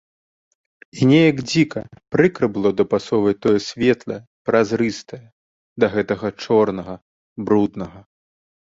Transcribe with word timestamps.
І 0.99 1.09
неяк 1.09 1.37
дзіка, 1.49 1.83
прыкра 2.15 2.45
было 2.57 2.69
дапасоўваць 2.81 3.35
тое 3.47 3.57
светлае, 3.69 4.21
празрыстае 4.51 5.23
да 5.83 5.95
гэтага 5.99 6.27
чорнага, 6.49 6.93
бруднага. 7.47 7.99